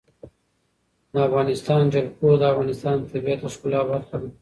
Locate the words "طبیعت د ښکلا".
3.13-3.81